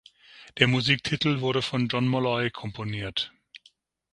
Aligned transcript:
Der 0.57 0.65
Musiktitel 0.67 1.41
wurde 1.41 1.61
von 1.61 1.87
John 1.87 2.07
Molloy 2.07 2.49
komponiert. 2.49 3.31